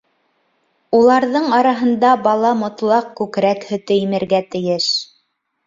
Уларҙың 0.99 1.45
араһында 1.57 2.15
бала 2.29 2.55
мотлаҡ 2.63 3.13
күкрәк 3.21 3.71
Һөтө 3.71 4.01
имергә 4.09 4.43
тейеш. 4.57 4.93